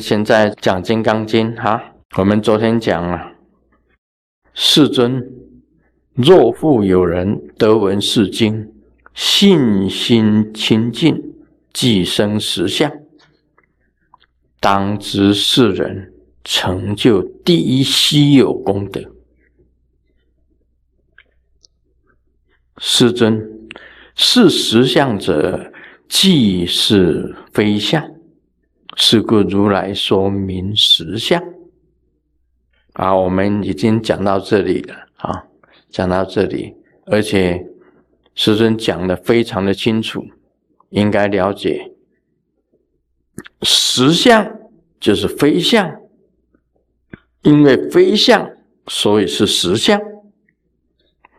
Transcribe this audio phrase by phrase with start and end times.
[0.00, 3.32] 现在讲《金刚经》哈，我们昨天讲了，
[4.52, 5.26] 世尊，
[6.14, 8.72] 若复有人得闻是经，
[9.12, 11.34] 信心清净，
[11.72, 12.92] 即生实相，
[14.60, 16.12] 当知是人
[16.44, 19.02] 成就第一稀有功德。
[22.78, 23.68] 世尊，
[24.14, 25.72] 是实相者，
[26.08, 28.10] 即是非相。
[28.96, 31.42] 是故如来说明实相。
[32.92, 35.46] 啊，我们已经讲到这里了啊，
[35.90, 36.76] 讲到这里，
[37.06, 37.66] 而且
[38.36, 40.24] 师尊讲的非常的清楚，
[40.90, 41.92] 应该了解，
[43.62, 44.56] 实相
[45.00, 46.00] 就是非相，
[47.42, 48.48] 因为非相，
[48.86, 50.00] 所以是实相，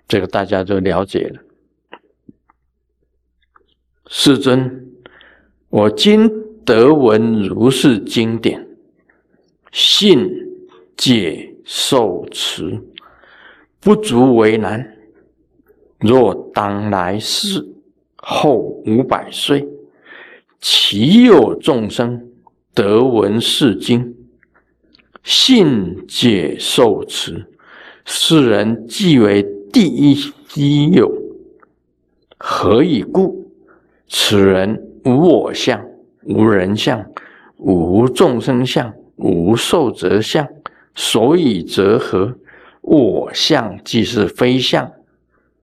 [0.09, 1.41] 这个大家都了解了。
[4.07, 4.91] 师尊，
[5.69, 6.29] 我今。
[6.65, 8.67] 得闻如是经典，
[9.71, 10.27] 信
[10.97, 12.81] 解受持，
[13.79, 14.97] 不足为难。
[15.99, 17.63] 若当来世
[18.15, 19.67] 后五百岁，
[20.59, 22.31] 其有众生
[22.73, 24.15] 得闻是经，
[25.21, 27.45] 信解受持？
[28.05, 30.15] 世人即为第一
[30.47, 31.11] 稀有。
[32.39, 33.51] 何以故？
[34.07, 35.83] 此人无我相。
[36.25, 37.05] 无人相，
[37.57, 40.47] 无众生相，无寿者相，
[40.93, 42.37] 所以则何？
[42.81, 44.91] 我相即是非相，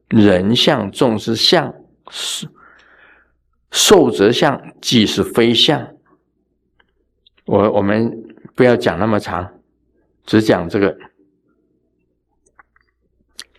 [0.08, 1.74] 人相、众生相，
[3.70, 5.88] 寿者相即是非相。
[7.44, 9.52] 我我们不要讲那么长，
[10.26, 10.96] 只讲这个。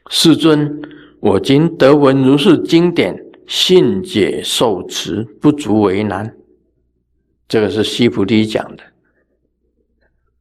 [0.09, 0.81] 世尊，
[1.21, 3.17] 我今得闻如是经典，
[3.47, 6.35] 信解受持，不足为难。
[7.47, 8.83] 这个是西菩提讲的，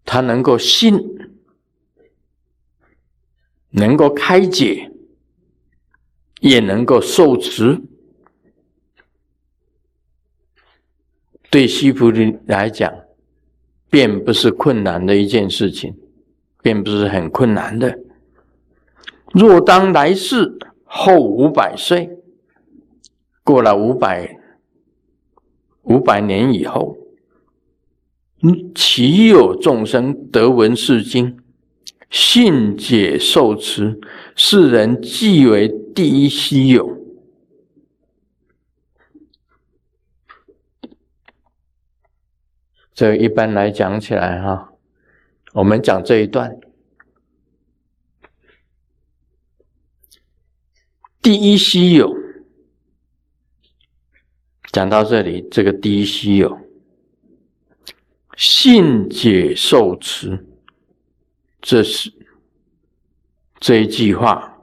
[0.04, 0.98] 他能够信，
[3.70, 4.90] 能够开解，
[6.40, 7.82] 也能够受持，
[11.50, 12.90] 对西菩提来讲，
[13.90, 15.94] 并不是困难的一件事情，
[16.62, 17.98] 并不是很困难的。
[19.34, 22.08] 若当来世后五百岁，
[23.44, 24.38] 过了五百。
[25.82, 26.96] 五百年以后，
[28.74, 31.38] 岂有众生得闻是经，
[32.10, 34.00] 信解受持？
[34.36, 36.98] 世人即为第一稀有。
[42.94, 44.72] 这一般来讲起来，哈，
[45.54, 46.60] 我们讲这一段，
[51.20, 52.21] 第一稀有。
[54.72, 56.58] 讲到这里，这个第一稀有，
[58.38, 60.46] 信解受持，
[61.60, 62.10] 这是
[63.60, 64.56] 这一句话，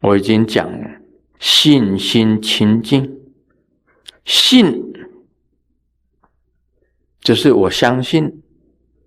[0.00, 0.88] 我已经讲了。
[1.38, 3.20] 信心清净，
[4.24, 4.82] 信
[7.20, 8.24] 就是我相信《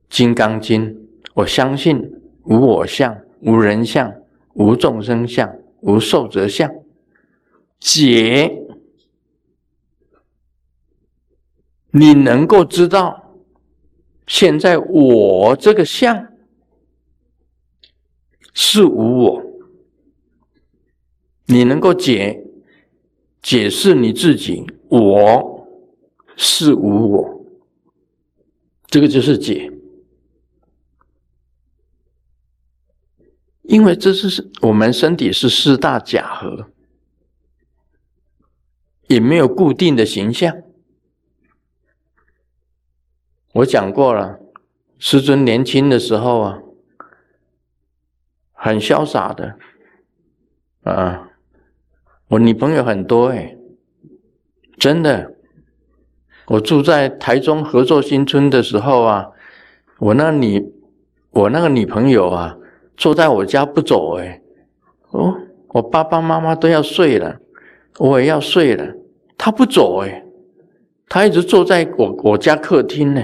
[0.09, 0.93] 金刚经》，
[1.33, 1.99] 我相信
[2.43, 4.13] 无我相、无人相、
[4.53, 6.71] 无众生相、无寿者相，
[7.79, 8.59] 解。
[11.91, 13.35] 你能够知道，
[14.25, 16.27] 现在我这个相
[18.53, 19.43] 是无我，
[21.47, 22.45] 你能够解
[23.41, 25.67] 解释你自己，我
[26.37, 27.45] 是无我，
[28.87, 29.69] 这个就是解，
[33.63, 36.71] 因为这是我们身体是四大假合，
[39.07, 40.55] 也没有固定的形象。
[43.53, 44.39] 我讲过了，
[44.97, 46.59] 师尊年轻的时候啊，
[48.53, 49.55] 很潇洒的，
[50.83, 51.27] 啊，
[52.29, 53.57] 我女朋友很多哎，
[54.79, 55.33] 真的，
[56.47, 59.31] 我住在台中合作新村的时候啊，
[59.99, 60.71] 我那女，
[61.31, 62.57] 我那个女朋友啊，
[62.95, 64.41] 坐在我家不走哎，
[65.09, 65.35] 哦，
[65.73, 67.41] 我爸爸妈妈都要睡了，
[67.97, 68.95] 我也要睡了，
[69.37, 70.23] 她不走哎，
[71.09, 73.21] 她一直坐在我我家客厅呢。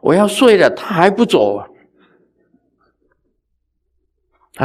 [0.00, 1.66] 我要睡了，他还不走啊！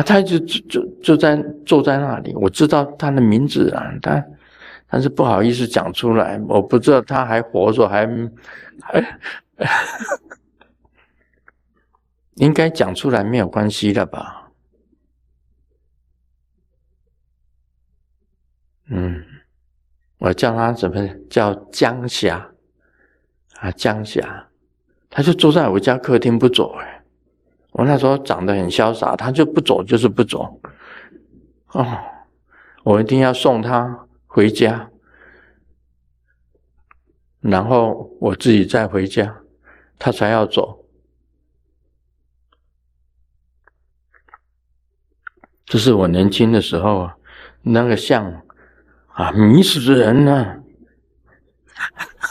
[0.01, 2.33] 他就就就就在坐在那里。
[2.35, 4.31] 我知道他的名字啊，但
[4.87, 6.37] 但是不好意思讲出来。
[6.47, 8.05] 我不知道他还活着，还
[8.81, 9.19] 还
[12.35, 14.51] 应该讲出来没有关系的吧？
[18.89, 19.23] 嗯，
[20.17, 22.51] 我叫他怎么叫江霞
[23.59, 23.71] 啊？
[23.71, 24.49] 江霞。
[25.15, 27.01] 他就坐在我家客厅不走哎。
[27.71, 30.59] 我那时候长得很潇洒，他就不走，就是不走。
[31.71, 31.87] 哦，
[32.83, 34.89] 我一定要送他回家，
[37.39, 39.37] 然后我自己再回家，
[39.97, 40.85] 他才要走。
[45.65, 47.17] 这是我年轻的时候啊，
[47.61, 48.43] 那个像
[49.13, 50.61] 啊，迷死人呢。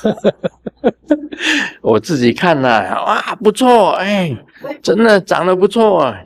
[1.83, 4.37] 我自己看了，哇，不错，哎，
[4.83, 6.23] 真的长得不错啊。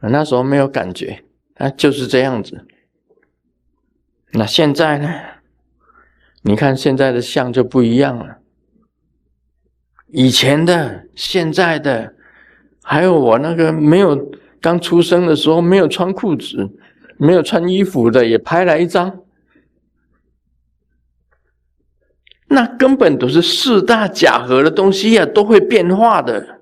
[0.00, 1.24] 那时候没有感觉，
[1.54, 2.66] 啊，就是这样子。
[4.32, 5.08] 那现在呢？
[6.42, 8.36] 你看现在的相就不一样了。
[10.08, 12.14] 以前的、现在的，
[12.82, 16.70] 还有我那个没有刚出生的时候没有穿裤子、
[17.16, 19.20] 没有穿衣服的，也拍了一张。
[22.54, 26.60] 那根本都是四大假合的东西呀，都会变化的，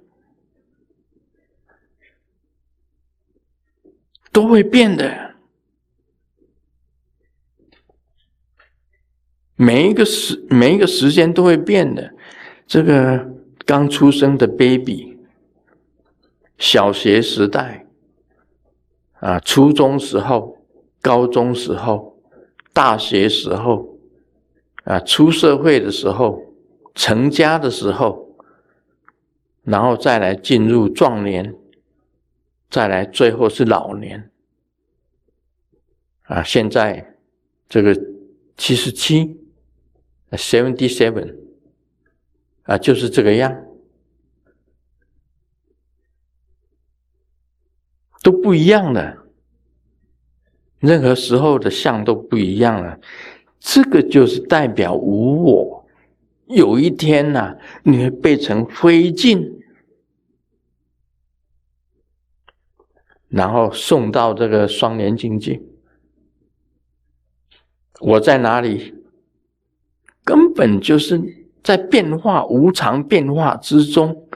[4.32, 5.34] 都会变的。
[9.54, 12.14] 每一个时每一个时间都会变的。
[12.66, 13.30] 这个
[13.66, 15.18] 刚出生的 baby，
[16.56, 17.86] 小学时代，
[19.20, 20.56] 啊，初中时候，
[21.02, 22.16] 高中时候，
[22.72, 23.91] 大学时候。
[24.84, 26.42] 啊，出社会的时候，
[26.94, 28.36] 成家的时候，
[29.62, 31.54] 然后再来进入壮年，
[32.68, 34.30] 再来最后是老年。
[36.24, 37.16] 啊，现在
[37.68, 37.96] 这个
[38.56, 39.38] 七十七
[40.30, 41.36] ，seventy seven，
[42.62, 43.64] 啊，就是这个样，
[48.22, 49.18] 都不一样的，
[50.78, 52.98] 任何时候的相都不一样了。
[53.64, 55.86] 这个就是代表无我，
[56.46, 59.52] 有一天呐，你会变成灰烬，
[63.28, 65.62] 然后送到这个双年境界。
[68.00, 68.94] 我在哪里？
[70.24, 71.20] 根本就是
[71.62, 74.28] 在变化无常变化之中，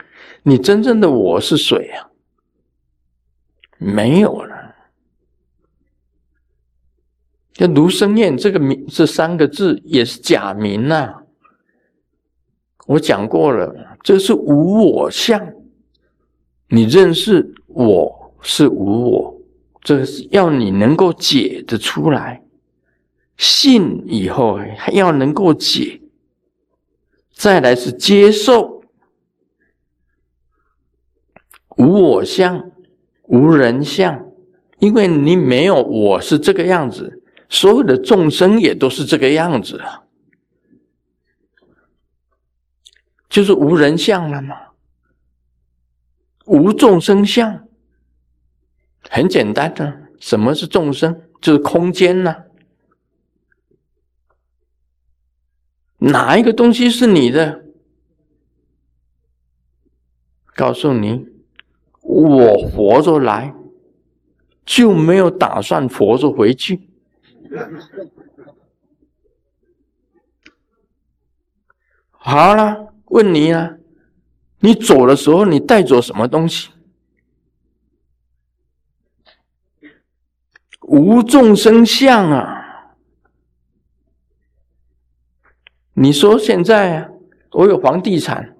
[0.43, 2.09] 你真正的我是谁啊？
[3.77, 4.56] 没有了。
[7.57, 11.11] 这卢生燕这个名这三个字也是假名呐。
[12.85, 15.53] 我讲过了，这是无我相。
[16.69, 19.41] 你认识我是无我，
[19.81, 22.43] 这是要你能够解得出来。
[23.37, 25.99] 信以后还要能够解，
[27.33, 28.83] 再来是接受
[31.77, 32.69] 无我相、
[33.23, 34.27] 无人相，
[34.77, 37.16] 因为你没有我是这个样子。
[37.49, 40.03] 所有的众生也都是这个样子啊，
[43.29, 44.55] 就是无人相了嘛，
[46.45, 47.67] 无众生相，
[49.09, 50.03] 很简单的。
[50.19, 51.21] 什么是众生？
[51.39, 52.35] 就是空间呢？
[55.99, 57.63] 哪一个东西是你的？
[60.55, 61.27] 告诉你，
[62.01, 63.53] 我活着来，
[64.65, 66.86] 就没有打算活着回去。
[72.11, 73.77] 好了，问你啊，
[74.59, 76.69] 你走的时候你带走什么东西？
[80.81, 82.95] 无众生相啊！
[85.93, 87.09] 你说现在，
[87.51, 88.57] 我有房地产，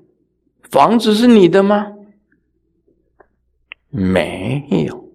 [0.71, 1.93] 房子是你的吗？
[3.89, 5.09] 没有，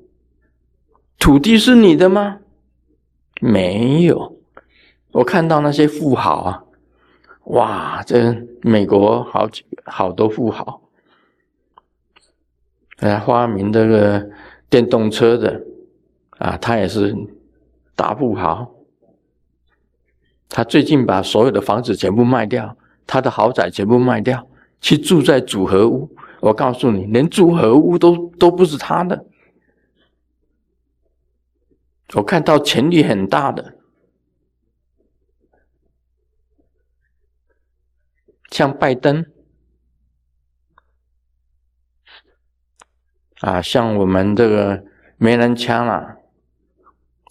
[1.18, 2.41] 土地是你的吗？
[3.44, 4.36] 没有，
[5.10, 6.62] 我看到那些富豪啊，
[7.46, 10.80] 哇，这美国好几好多富豪，
[12.98, 14.30] 哎，发明这个
[14.70, 15.60] 电动车的
[16.38, 17.16] 啊，他也是
[17.96, 18.70] 大富豪。
[20.48, 22.76] 他最近把所有的房子全部卖掉，
[23.08, 24.46] 他的豪宅全部卖掉，
[24.80, 26.08] 去住在组合屋。
[26.38, 29.26] 我告诉你，连组合屋都都不是他的。
[32.14, 33.78] 我看到潜力很大的，
[38.50, 39.24] 像拜登。
[43.40, 44.84] 啊，像我们这个
[45.16, 46.18] 没人枪了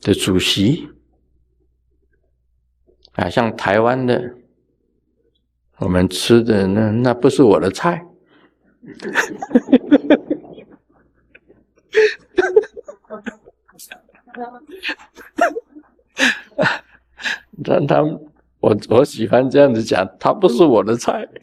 [0.02, 0.90] 的主席。
[3.14, 4.36] 啊，像台湾的，
[5.78, 8.06] 我们吃的那那不是我的菜。
[17.64, 18.02] 但他，
[18.60, 21.28] 我我喜欢这样子讲，他不是我的菜。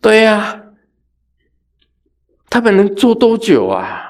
[0.00, 0.64] 对呀，
[2.48, 4.04] 他们能做多久啊？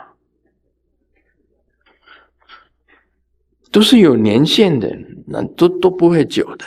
[3.70, 4.90] 都是有年限的，
[5.26, 6.64] 那都都不会久的。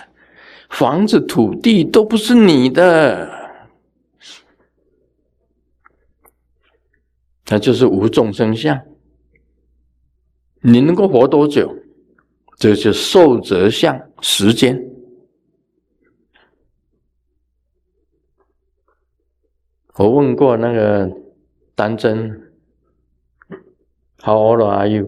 [0.70, 3.41] 房子、土地都不是你的，
[7.52, 8.82] 那就是无众生相。
[10.62, 11.76] 你能够活多久？
[12.56, 14.80] 这就受则相，时间。
[19.96, 21.12] 我问过那个
[21.76, 22.54] 丹真
[24.20, 25.06] ，How old are you？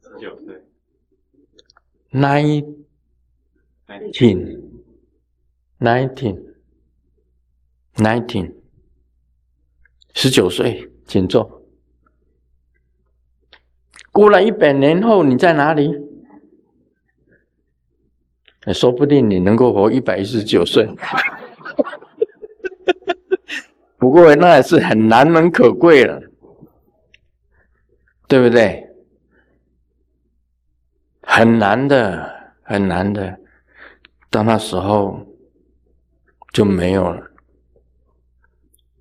[0.00, 0.62] 十九岁。
[2.12, 2.76] Nineteen。
[5.80, 6.54] Nineteen。
[7.96, 8.54] Nineteen。
[10.14, 11.64] 十九岁，请坐。
[14.12, 15.90] 过了一百年后，你在哪里？
[18.74, 20.86] 说不定你能够活一百一十九岁。
[23.96, 26.22] 不过那也是很难能可贵了，
[28.28, 28.86] 对不对？
[31.22, 33.40] 很难的，很难的，
[34.30, 35.26] 到那时候
[36.52, 37.30] 就没有了，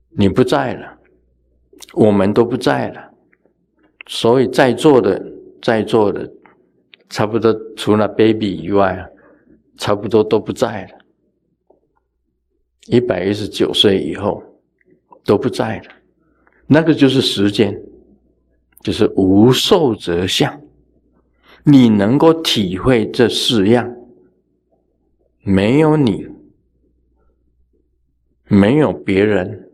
[0.09, 0.96] 你不在了，
[1.93, 3.11] 我们都不在了，
[4.07, 5.23] 所以在座的，
[5.61, 6.31] 在座的，
[7.09, 9.09] 差不多除了 baby 以外，
[9.77, 10.99] 差不多都不在了，
[12.87, 14.43] 一百一十九岁以后。
[15.27, 15.91] 都不在了，
[16.67, 17.77] 那个就是时间，
[18.79, 20.61] 就是无受则相。
[21.65, 23.93] 你能够体会这四样，
[25.41, 26.29] 没有你，
[28.47, 29.66] 没有别人，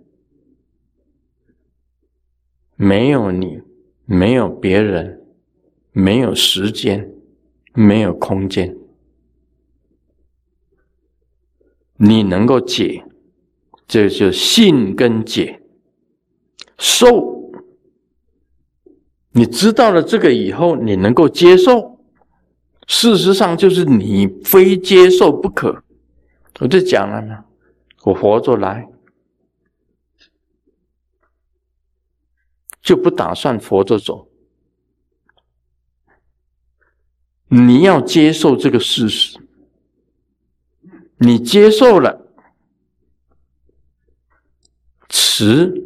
[2.76, 3.62] 没有你，
[4.06, 5.22] 没有别人，
[5.92, 7.12] 没有时间，
[7.74, 8.76] 没有空间，
[11.98, 13.06] 你能够解。
[13.86, 15.62] 这就信跟解，
[16.80, 17.52] 受。
[19.34, 22.00] 你知道了这个以后，你能够接受。
[22.88, 25.84] 事实上，就是你非接受不可。
[26.60, 27.46] 我就讲了嘛，
[28.04, 28.88] 我活着来，
[32.84, 34.30] 就不打算活着走。
[37.48, 39.40] 你要接受这个事实，
[41.18, 42.20] 你接受了。
[45.10, 45.84] 持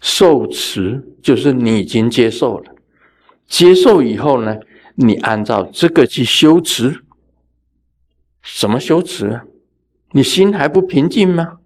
[0.00, 2.74] 受持，就是你已经接受了。
[3.46, 4.58] 接受以后呢，
[4.94, 7.04] 你按照这个去修持。
[8.42, 9.40] 什么修持？
[10.12, 11.60] 你心还不平静吗？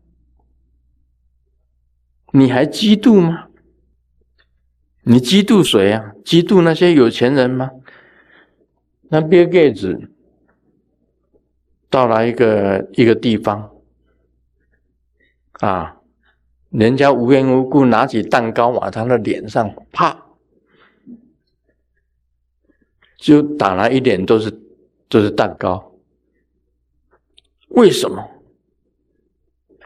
[2.33, 3.43] 你还嫉妒吗？
[5.06, 6.12] 你嫉妒谁啊？
[6.25, 7.70] 嫉妒那些有钱人吗？
[9.08, 10.11] 那比盖子
[11.88, 13.70] 到了一个一个地方
[15.61, 16.00] 啊。
[16.70, 20.26] 人家无缘无故拿起蛋糕往他的脸上啪，
[23.16, 24.61] 就打了一脸都是
[25.08, 25.92] 都是蛋糕。
[27.68, 28.28] 为什么？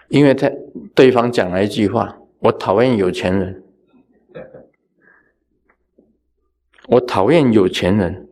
[0.09, 0.51] 因为他
[0.95, 3.63] 对方讲了一句话：“我讨厌有钱人，
[6.89, 8.29] 我讨厌有钱人。”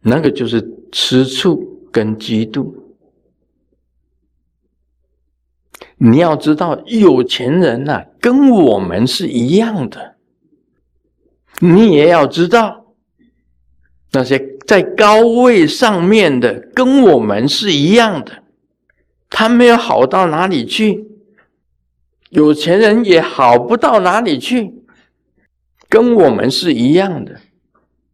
[0.00, 2.72] 那个就是吃醋跟嫉妒。
[5.98, 10.14] 你要知道，有钱人呐，跟我们是一样的。
[11.60, 12.94] 你也要知道，
[14.12, 18.44] 那些在高位上面的，跟我们是一样的。
[19.28, 21.04] 他没有好到哪里去，
[22.30, 24.77] 有钱人也好不到哪里去，
[25.88, 27.40] 跟我们是一样的。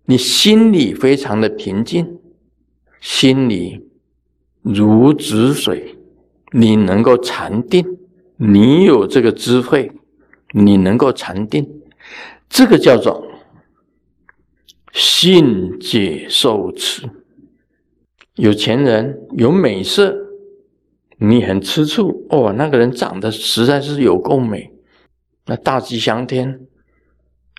[0.06, 2.18] 你心里非常的平静，
[3.00, 3.88] 心里
[4.62, 5.96] 如止水。
[6.56, 7.84] 你能够禅定，
[8.36, 9.90] 你有这个智慧，
[10.52, 11.68] 你能够禅定，
[12.48, 13.26] 这个叫做
[14.92, 17.10] 信解受持。
[18.36, 20.16] 有钱人有美色，
[21.18, 24.70] 你很吃醋哦，那个人长得实在是有够美，
[25.46, 26.60] 那大吉祥天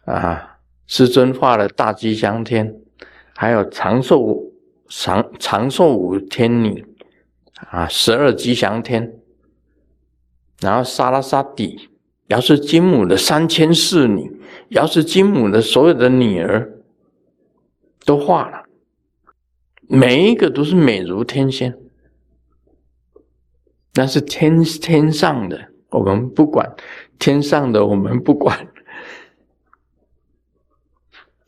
[0.05, 2.75] 啊，师尊画了大吉祥天，
[3.35, 4.51] 还有长寿
[4.87, 6.85] 长长寿五天女。
[7.71, 9.17] 啊，十二吉祥天，
[10.59, 11.89] 然后沙拉沙底，
[12.27, 16.69] 要是金母的三千侍女，要是金母的所有的女儿，
[18.05, 18.65] 都画了，
[19.87, 21.77] 每一个都是美如天仙，
[23.93, 26.75] 那是天天上的，我们不管
[27.17, 28.67] 天上的，我们不管，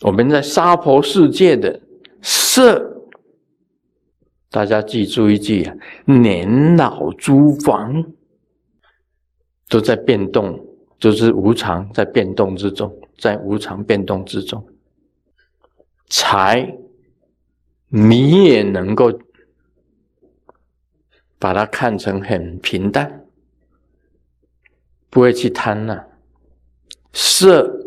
[0.02, 1.82] 我们在娑婆世界的
[2.22, 2.94] 色。
[4.50, 5.76] 大家记住一句啊：
[6.06, 8.14] 年老珠房，
[9.68, 10.66] 都在变动，
[10.98, 14.66] 就是无常在变动之中，在无常变动之中，
[16.08, 16.78] 财
[17.90, 19.20] 你也能够
[21.38, 23.26] 把它看成很平淡，
[25.10, 26.08] 不会去贪了；
[27.12, 27.87] 色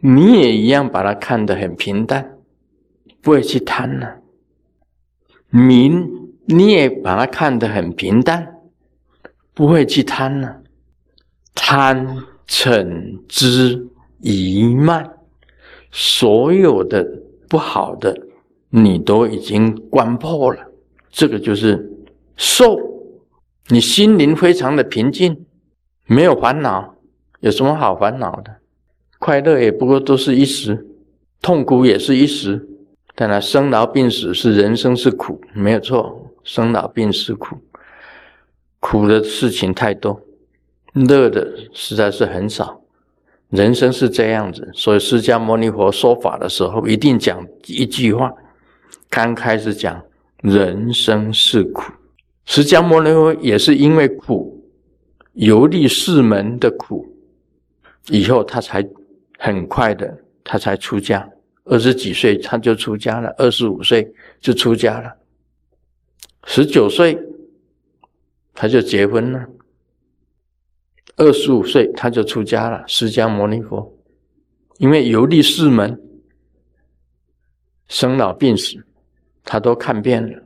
[0.00, 2.38] 你也一样把它看得很平淡，
[3.20, 4.20] 不会去贪了；
[5.50, 6.08] 名
[6.46, 8.60] 你也把它看得很平淡，
[9.54, 10.62] 不会去贪了。
[11.54, 13.88] 贪嗔痴
[14.20, 15.18] 疑慢，
[15.90, 17.04] 所有的
[17.48, 18.16] 不好的，
[18.70, 20.70] 你都已经关破了。
[21.10, 21.90] 这个就是
[22.36, 22.78] 受，
[23.66, 25.44] 你心灵非常的平静，
[26.06, 26.94] 没有烦恼，
[27.40, 28.57] 有什么好烦恼的？
[29.18, 30.86] 快乐也不过都是一时，
[31.42, 32.66] 痛苦也是一时。
[33.14, 37.56] 当然，生老病死是人生是苦，没有错，生老病死苦，
[38.78, 40.20] 苦的事情太多。
[40.92, 42.80] 乐的实在是很少，
[43.50, 48.32] 人生是这样子，所以释迦牟尼佛说法的时候，一定讲一句话。
[49.10, 50.00] 刚开始讲
[50.42, 51.92] 人生是苦，
[52.44, 54.62] 释迦牟尼佛也是因为苦，
[55.32, 57.06] 游历四门的苦，
[58.08, 58.86] 以后他才
[59.38, 61.26] 很快的，他才出家，
[61.64, 65.16] 二十几岁他就出家了，二十五岁就出家了，
[66.44, 67.16] 十九岁
[68.52, 69.46] 他就结婚了。
[71.16, 73.96] 二十五岁他就出家了，释迦牟尼佛，
[74.78, 76.00] 因为游历四门，
[77.86, 78.84] 生老病死，
[79.44, 80.42] 他都看遍了，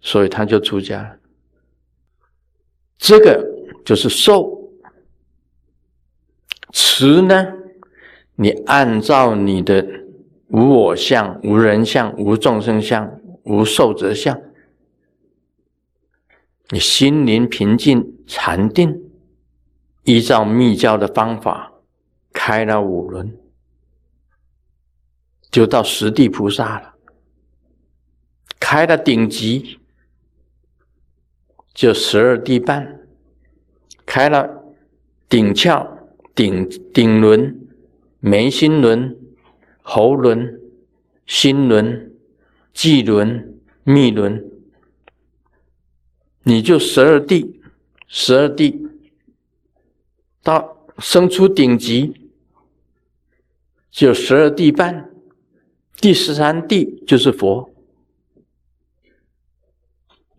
[0.00, 1.16] 所以他就出家了。
[2.96, 3.46] 这个
[3.84, 4.62] 就是受。
[6.72, 7.46] 持呢，
[8.36, 9.86] 你按照你的
[10.48, 14.40] 无我相、无人相、无众生相、无寿者相，
[16.70, 19.00] 你心灵平静禅定。
[20.02, 21.72] 依照密教的方法
[22.30, 23.38] 开了五轮，
[25.50, 26.94] 就到十地菩萨了。
[28.60, 29.78] 开了顶级
[31.72, 33.00] 就十二地半，
[34.04, 34.62] 开了
[35.26, 35.88] 顶窍、
[36.34, 37.63] 顶顶轮、
[38.26, 39.14] 眉心轮、
[39.82, 40.58] 喉轮、
[41.26, 42.10] 心轮、
[42.72, 44.42] 际轮、密轮，
[46.42, 47.60] 你就十二地，
[48.08, 48.80] 十二地。
[50.42, 52.30] 到生出顶级，
[53.90, 55.10] 就十二地半，
[55.96, 57.74] 第十三地就是佛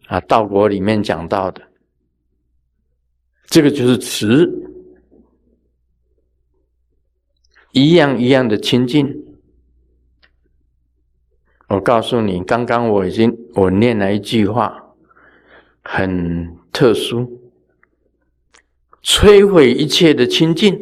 [0.07, 0.19] 啊。
[0.21, 1.61] 道国里面讲到的，
[3.45, 4.51] 这个就是慈，
[7.75, 9.25] 一样一样的亲近。
[11.67, 14.95] 我告诉你，刚刚我已经我念了一句话，
[15.83, 17.41] 很特殊。
[19.03, 20.79] 摧毁一切的清净，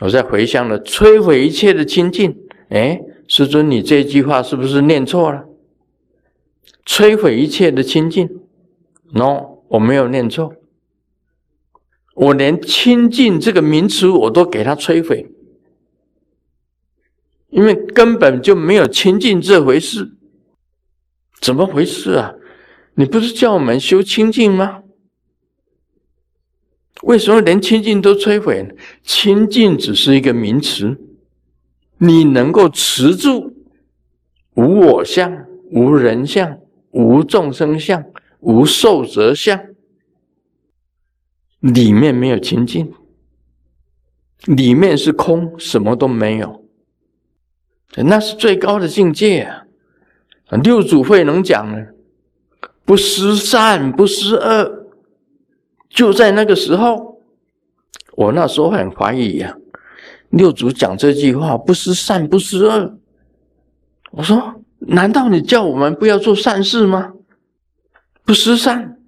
[0.00, 2.38] 我在回想了摧毁一切的清净。
[2.68, 5.44] 哎，师尊，你这句话是不是念错了？
[6.86, 8.28] 摧毁一切的清净
[9.12, 10.54] ？No，我没有念错。
[12.14, 15.30] 我连清净这个名词我都给它摧毁，
[17.50, 20.12] 因为根本就没有清净这回事。
[21.40, 22.34] 怎么回事啊？
[22.94, 24.82] 你不是叫我们修清净吗？
[27.02, 28.74] 为什么连清净都摧毁？
[29.02, 30.96] 清净只是一个名词，
[31.98, 33.52] 你能够持住
[34.54, 36.60] 无我相、无人相、
[36.92, 38.04] 无众生相、
[38.38, 39.73] 无寿者相，
[41.72, 42.92] 里面没有清净，
[44.44, 46.62] 里面是空，什么都没有，
[47.96, 49.64] 那是最高的境界啊！
[50.62, 51.86] 六祖慧能讲呢，
[52.84, 54.84] 不思善，不思恶。
[55.88, 57.22] 就在那个时候，
[58.12, 59.56] 我那时候很怀疑呀。
[60.28, 62.98] 六祖讲这句话，不思善，不思恶。
[64.10, 67.14] 我说，难道你叫我们不要做善事吗？
[68.22, 68.98] 不思善，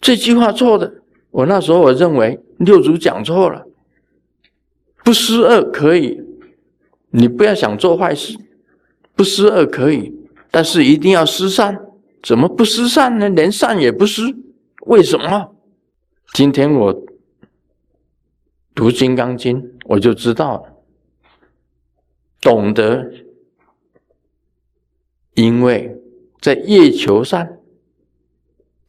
[0.00, 1.01] 这句话错的。
[1.32, 3.66] 我那时候我认为六祖讲错了。
[5.04, 6.22] 不思恶可以，
[7.10, 8.38] 你不要想做坏事。
[9.16, 10.14] 不思恶可以，
[10.50, 11.86] 但是一定要思善。
[12.22, 13.28] 怎么不思善呢？
[13.28, 14.22] 连善也不思，
[14.86, 15.56] 为什么？
[16.32, 16.92] 今天我
[18.74, 20.76] 读《金刚经》，我就知道了，
[22.40, 23.10] 懂得，
[25.34, 26.00] 因为
[26.40, 27.48] 在月球上，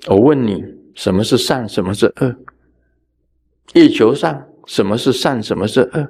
[0.07, 0.63] 我问你，
[0.95, 2.35] 什么是善，什么是恶？
[3.67, 6.09] 地球上，什么是善，什么是恶？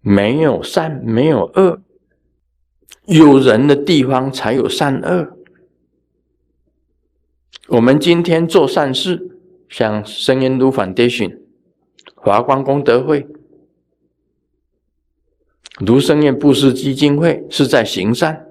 [0.00, 1.80] 没有善，没有恶，
[3.06, 5.36] 有人的地方才有善恶。
[7.68, 9.38] 我们今天做善事，
[9.68, 11.38] 像圣言路 Foundation、
[12.14, 13.26] 华光功德会、
[15.78, 18.47] 卢圣愿布施基金会，是在行善。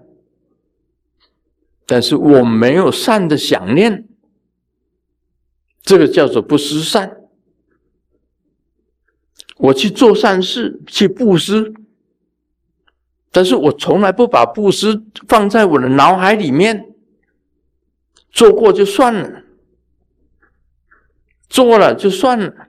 [1.88, 4.10] 但是我没有善的想念，
[5.82, 7.15] 这个叫做不施善。
[9.56, 11.73] 我去做善事，去布施，
[13.32, 16.93] 但是我从来不把布施放在我的脑海里面，
[18.30, 19.43] 做过就算了，
[21.47, 22.67] 做了就算了，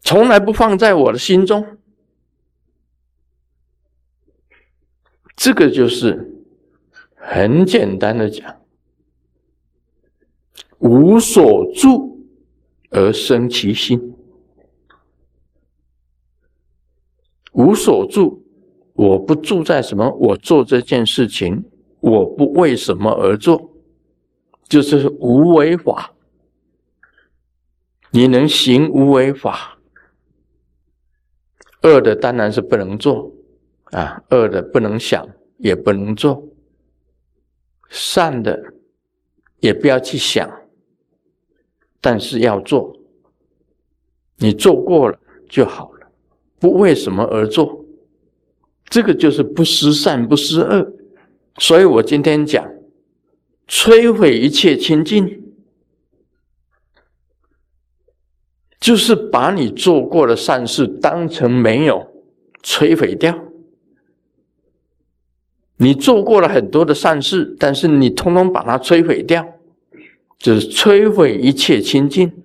[0.00, 1.78] 从来不放在我的心中。
[5.36, 6.33] 这个就是。
[7.26, 8.60] 很简单的讲，
[10.78, 12.22] 无所住
[12.90, 14.14] 而生其心。
[17.52, 18.44] 无所住，
[18.92, 20.10] 我不住在什么？
[20.20, 21.64] 我做这件事情，
[22.00, 23.70] 我不为什么而做，
[24.68, 26.12] 就是无为法。
[28.10, 29.78] 你能行无为法，
[31.82, 33.32] 恶的当然是不能做
[33.92, 35.26] 啊，恶的不能想，
[35.58, 36.46] 也不能做。
[37.88, 38.74] 善的
[39.60, 40.50] 也不要去想，
[42.00, 42.96] 但是要做。
[44.38, 45.18] 你做过了
[45.48, 46.08] 就好了，
[46.58, 47.84] 不为什么而做，
[48.86, 50.92] 这个就是不失善不失恶。
[51.58, 52.68] 所以我今天讲，
[53.68, 55.54] 摧毁一切清净，
[58.80, 62.12] 就是把你做过的善事当成没有，
[62.62, 63.43] 摧毁掉。
[65.84, 69.46] 你做过了很多的善事，但是你通通把它摧毁掉，
[70.38, 72.42] 就是摧毁一切清净。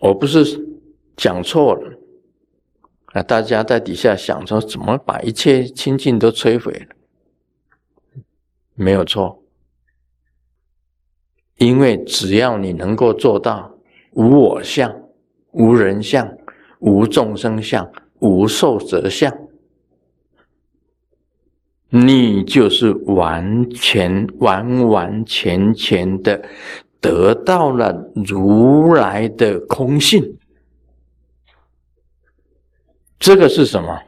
[0.00, 0.44] 我不是
[1.16, 1.98] 讲错了
[3.14, 3.22] 啊！
[3.22, 8.24] 大家在底下想说，怎么把一切清净都摧毁了？
[8.74, 9.42] 没有错，
[11.56, 13.74] 因为只要你能够做到
[14.10, 14.94] 无我相、
[15.52, 16.36] 无人相、
[16.80, 17.90] 无众生相。
[18.20, 19.36] 无受则相，
[21.88, 26.48] 你就是完全完完全全的
[27.00, 30.38] 得到了如来的空性。
[33.18, 34.02] 这个是什么？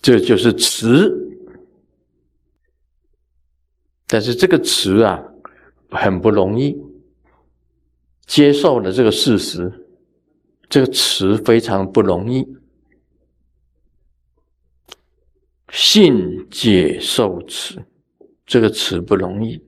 [0.00, 1.26] 这就是慈。
[4.06, 5.22] 但是这个慈啊，
[5.90, 6.74] 很不容易
[8.24, 9.87] 接受了这个事实。
[10.68, 12.46] 这个词非常不容易，
[15.70, 17.82] 信解受持，
[18.44, 19.64] 这个词不容易。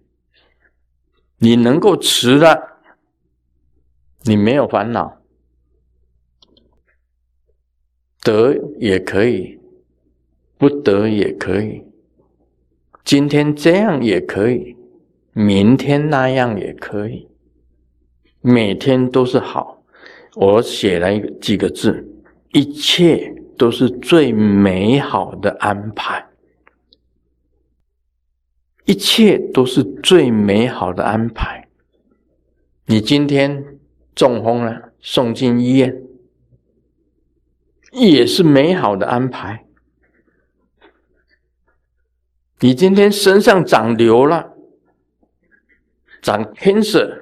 [1.39, 2.83] 你能够持了，
[4.25, 5.23] 你没有烦恼，
[8.21, 9.59] 得也可以，
[10.59, 11.83] 不得也可以，
[13.03, 14.77] 今天这样也可以，
[15.33, 17.27] 明天那样也可以，
[18.43, 19.80] 每天都是好。
[20.35, 22.07] 我写了一个几个字，
[22.53, 26.29] 一切都是最美好的安排，
[28.85, 31.69] 一切都是最美好的安排。
[32.87, 33.79] 你今天
[34.15, 36.01] 中风了，送进医院，
[37.93, 39.67] 也是美好的安排。
[42.61, 44.55] 你今天身上长瘤了，
[46.23, 47.20] 长 cancer。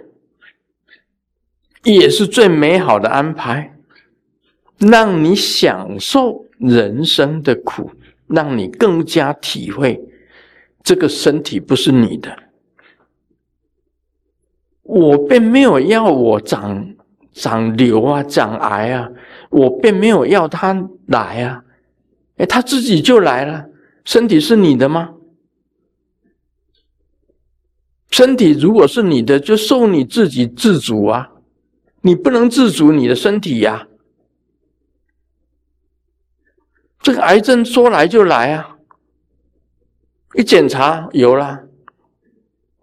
[1.85, 3.77] 也是最美好的安排，
[4.79, 7.91] 让你享受人生的苦，
[8.27, 10.01] 让你更加体会
[10.83, 12.37] 这个身体不是你的。
[14.83, 16.95] 我并没有要我长
[17.33, 19.09] 长瘤啊，长癌啊，
[19.51, 21.63] 我并没有要他来啊，
[22.39, 23.67] 哎，他自己就来了。
[24.05, 25.11] 身体是你的吗？
[28.11, 31.31] 身体如果是你的，就受你自己自主啊。
[32.01, 33.89] 你不能自主你的身体呀！
[37.01, 38.79] 这个癌症说来就来啊！
[40.35, 41.67] 一检查有了，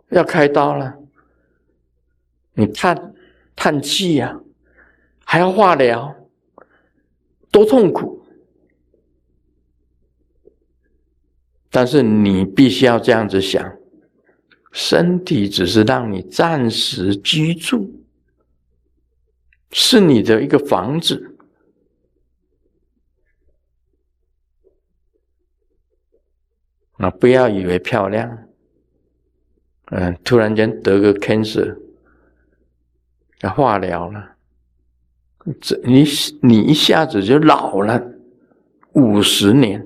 [0.10, 0.98] 要开刀了，
[2.54, 3.14] 你叹
[3.56, 4.40] 叹气呀，
[5.24, 6.16] 还要化疗，
[7.52, 8.26] 多痛苦！
[11.70, 13.78] 但是你必须要这样子想：
[14.72, 17.95] 身体只是让你暂时居住。
[19.72, 21.38] 是你的一个房子
[26.98, 27.10] 啊！
[27.10, 28.48] 不要以为漂亮，
[29.88, 31.78] 嗯，突然间得个 cancer，
[33.42, 34.38] 要化疗了，
[35.60, 36.06] 这你
[36.42, 38.02] 你一下子就老了
[38.94, 39.86] 五十年，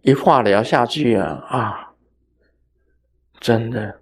[0.00, 1.94] 一化疗下去啊啊，
[3.38, 4.00] 真的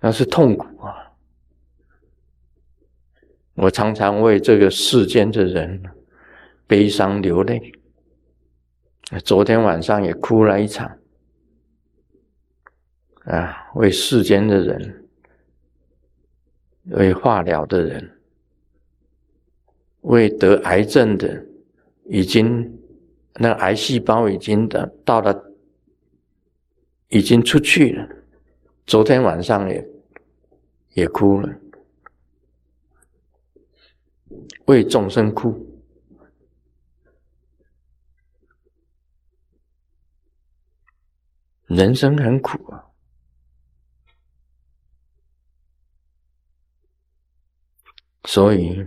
[0.00, 0.99] 那是痛苦啊！
[3.60, 5.82] 我常常为这个世间的人
[6.66, 7.72] 悲伤流泪。
[9.22, 10.90] 昨天晚上也哭了一场
[13.24, 15.04] 啊，为世间的人，
[16.84, 18.18] 为化疗的人，
[20.00, 21.44] 为得癌症的，
[22.04, 22.76] 已经。
[23.34, 25.52] 那癌细胞已经的到了，
[27.08, 28.08] 已经出去了。
[28.86, 29.88] 昨天晚上也
[30.94, 31.48] 也哭了，
[34.66, 35.66] 为众生哭。
[41.66, 42.84] 人生很苦啊，
[48.24, 48.84] 所以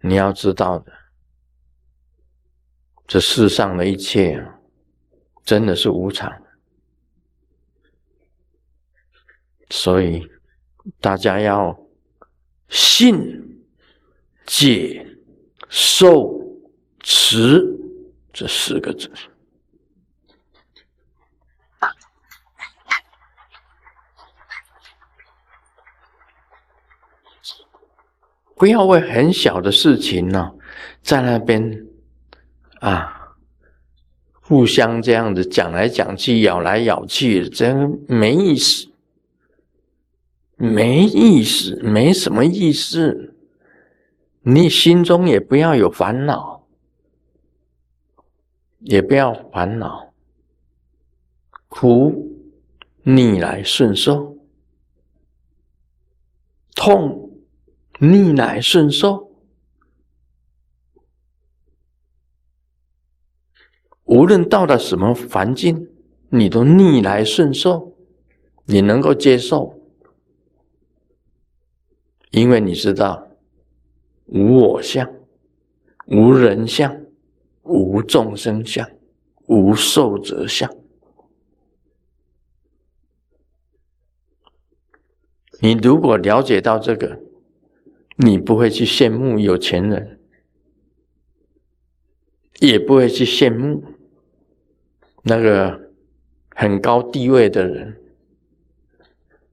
[0.00, 0.92] 你要知道的。
[3.06, 4.44] 这世上的一切，
[5.44, 6.42] 真的是无常，
[9.70, 10.28] 所以
[11.00, 11.78] 大家要
[12.68, 13.55] 信、
[14.46, 15.06] 解、
[15.68, 16.40] 受、
[17.00, 17.62] 持
[18.32, 19.10] 这四个字，
[28.54, 30.54] 不要为很小的事情呢，
[31.02, 31.84] 在那边。
[32.80, 33.34] 啊，
[34.32, 38.88] 互相这样子讲来讲去，咬来咬去，真没意思，
[40.56, 43.34] 没意思，没什么意思。
[44.48, 46.68] 你心中也不要有烦恼，
[48.78, 50.14] 也不要烦恼，
[51.66, 52.30] 苦
[53.02, 54.38] 逆来顺受，
[56.76, 57.42] 痛
[57.98, 59.32] 逆来顺受。
[64.04, 65.90] 无论到了什么环境，
[66.28, 67.96] 你都逆来顺受，
[68.66, 69.80] 你能够接受，
[72.30, 73.25] 因为你知道
[74.26, 75.10] 无我相、
[76.06, 77.00] 无人相、
[77.62, 78.88] 无众生相、
[79.46, 80.70] 无寿者相。
[85.60, 87.20] 你如果了解到这个，
[88.16, 90.20] 你不会去羡慕有钱人，
[92.60, 93.82] 也不会去羡慕。
[95.28, 95.90] 那个
[96.50, 98.00] 很高地位的人，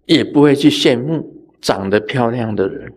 [0.06, 2.94] 也不会去羡慕长得漂亮的人，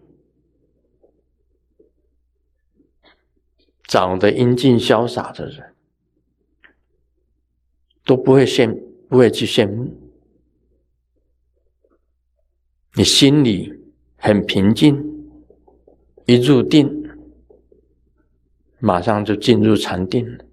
[3.86, 5.74] 长得英俊潇洒的人，
[8.04, 8.76] 都不会羡，
[9.08, 9.96] 不会去羡慕。
[12.94, 13.72] 你心里
[14.16, 15.30] 很平静，
[16.24, 16.90] 一入定，
[18.78, 20.44] 马上就进入禅定了。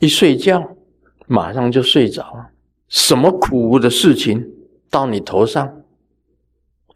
[0.00, 0.76] 一睡觉，
[1.26, 2.50] 马上就睡着。
[2.88, 4.52] 什么苦的事情
[4.90, 5.84] 到你头上，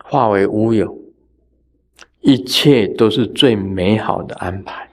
[0.04, 0.98] 化为乌有，
[2.20, 4.87] 一切都是最美好的安排。